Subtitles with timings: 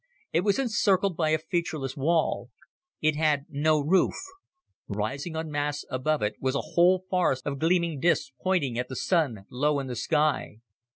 [0.33, 2.49] It was encircled by a featureless wall.
[3.01, 4.15] It had no roof.
[4.87, 8.95] Rising on masts above it was a whole forest of gleaming discs pointing at the
[8.95, 10.61] Sun low in the sky.